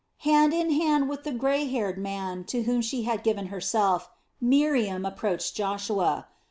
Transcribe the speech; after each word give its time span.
Hand 0.25 0.51
in 0.51 0.71
hand 0.71 1.07
with 1.09 1.25
the 1.25 1.31
grey 1.31 1.65
haired 1.67 1.99
man 1.99 2.43
to 2.45 2.63
whom 2.63 2.81
she 2.81 3.03
had 3.03 3.21
given 3.21 3.49
herself, 3.53 4.09
Miriam 4.41 5.05
approached 5.05 5.53
Joshua. 5.55 6.27